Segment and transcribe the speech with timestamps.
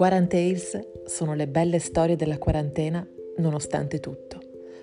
[0.00, 3.06] Quarantales sono le belle storie della quarantena
[3.36, 4.38] nonostante tutto,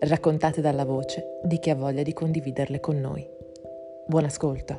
[0.00, 3.26] raccontate dalla voce di chi ha voglia di condividerle con noi.
[4.06, 4.78] Buon ascolto!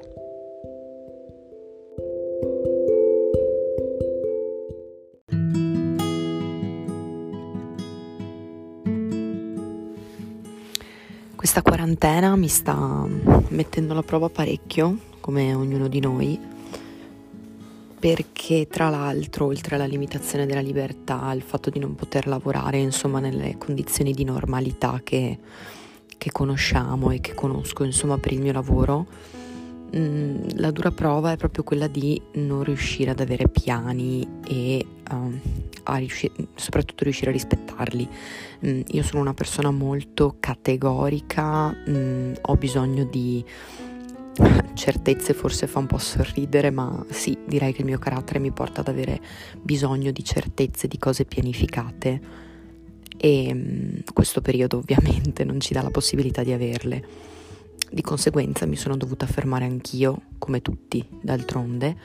[11.35, 13.03] Questa quarantena mi sta
[13.47, 16.39] mettendo alla prova parecchio, come ognuno di noi,
[17.99, 23.19] perché tra l'altro, oltre alla limitazione della libertà, il fatto di non poter lavorare, insomma,
[23.19, 25.37] nelle condizioni di normalità che,
[26.17, 29.05] che conosciamo e che conosco, insomma, per il mio lavoro,
[29.91, 34.85] mh, mm, la dura prova è proprio quella di non riuscire ad avere piani e
[35.11, 35.39] uh,
[35.83, 38.07] a riuscire, soprattutto riuscire a rispettarli.
[38.65, 43.43] Mm, io sono una persona molto categorica, mm, ho bisogno di
[44.73, 48.81] certezze forse fa un po' sorridere, ma sì, direi che il mio carattere mi porta
[48.81, 49.19] ad avere
[49.61, 52.21] bisogno di certezze, di cose pianificate.
[53.17, 57.03] E mm, questo periodo ovviamente non ci dà la possibilità di averle.
[57.91, 61.97] Di conseguenza mi sono dovuta fermare anch'io, come tutti, d'altronde,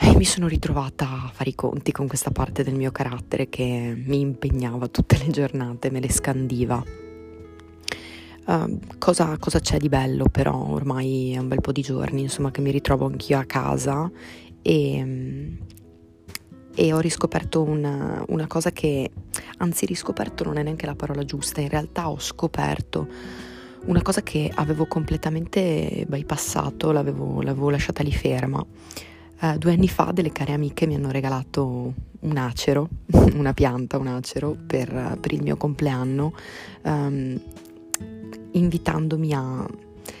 [0.00, 4.00] e mi sono ritrovata a fare i conti con questa parte del mio carattere che
[4.06, 7.06] mi impegnava tutte le giornate, me le scandiva
[8.48, 12.50] Uh, cosa, cosa, c'è di bello però ormai è un bel po' di giorni insomma
[12.50, 14.10] che mi ritrovo anch'io a casa
[14.62, 15.58] e,
[16.74, 19.10] e ho riscoperto una, una, cosa che
[19.58, 23.06] anzi riscoperto non è neanche la parola giusta in realtà ho scoperto
[23.84, 28.64] una cosa che avevo completamente bypassato l'avevo, l'avevo lasciata lì ferma.
[29.40, 32.88] Uh, due anni fa delle care amiche mi hanno regalato un acero,
[33.34, 36.32] una pianta, un acero per, per il mio compleanno.
[36.82, 37.40] Um,
[38.52, 39.66] invitandomi a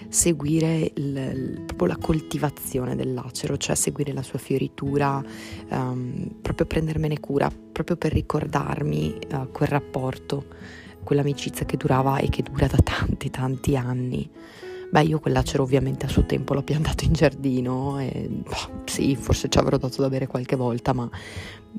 [0.08, 5.22] seguire il, proprio la coltivazione dell'acero, cioè seguire la sua fioritura,
[5.70, 10.46] um, proprio prendermene cura, proprio per ricordarmi uh, quel rapporto,
[11.04, 14.28] quell'amicizia che durava e che dura da tanti tanti anni.
[14.90, 19.48] Beh, io quell'acero ovviamente a suo tempo l'ho piantato in giardino e boh, sì, forse
[19.50, 21.08] ci avrò dato da bere qualche volta, ma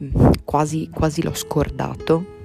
[0.03, 2.37] mm, quasi, quasi l'ho scordato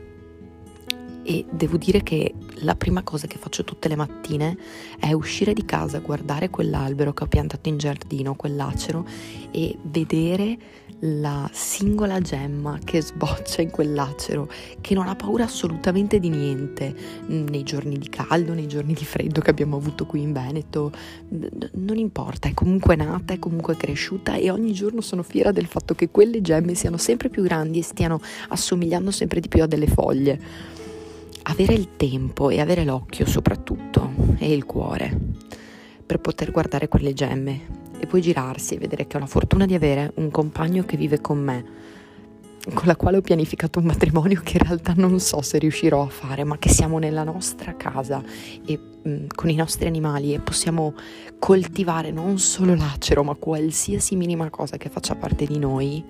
[1.24, 4.56] e devo dire che la prima cosa che faccio tutte le mattine
[5.00, 9.06] è uscire di casa, guardare quell'albero che ho piantato in giardino, quell'acero
[9.50, 14.48] e vedere la singola gemma che sboccia in quell'acero,
[14.80, 16.94] che non ha paura assolutamente di niente.
[17.26, 20.92] Nei giorni di caldo, nei giorni di freddo che abbiamo avuto qui in Veneto,
[21.72, 25.94] non importa, è comunque nata, è comunque cresciuta e ogni giorno sono fiera del fatto
[25.94, 29.86] che quelle gemme siano sempre più grandi e stiano assomigliando sempre di più a delle
[29.86, 30.72] foglie
[31.44, 35.18] avere il tempo e avere l'occhio soprattutto e il cuore
[36.04, 37.82] per poter guardare quelle gemme.
[37.98, 41.20] E poi girarsi e vedere che ho la fortuna di avere un compagno che vive
[41.20, 41.64] con me,
[42.74, 46.08] con la quale ho pianificato un matrimonio che in realtà non so se riuscirò a
[46.08, 48.22] fare, ma che siamo nella nostra casa
[48.66, 50.94] e mh, mm, con i nostri animali e possiamo
[51.38, 56.04] coltivare non solo l'acero, ma qualsiasi minima cosa che faccia parte di noi.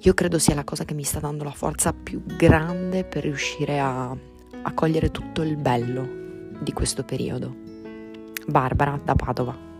[0.00, 3.80] Io credo sia la cosa che mi sta dando la forza più grande per riuscire
[3.80, 4.16] a
[4.66, 6.08] a cogliere tutto il bello
[6.58, 7.54] di questo periodo.
[8.46, 9.73] Barbara da Padova.